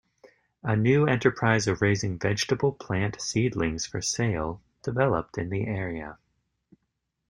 A 0.63 0.75
new 0.75 1.05
enterprise 1.05 1.67
of 1.67 1.83
raising 1.83 2.17
vegetable-plant 2.17 3.21
seedlings 3.21 3.85
for 3.85 4.01
sale 4.01 4.63
developed 4.81 5.37
in 5.37 5.49
the 5.51 5.67
area. 5.67 6.17